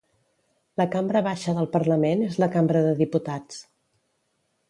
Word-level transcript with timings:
La 0.81 0.85
cambra 0.95 1.21
baixa 1.27 1.53
del 1.59 1.69
Parlament 1.75 2.25
és 2.29 2.39
la 2.45 2.49
Cambra 2.57 2.83
de 2.87 2.95
Diputats. 3.03 3.61